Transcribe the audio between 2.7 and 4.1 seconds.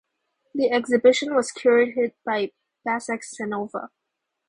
Basak Senova.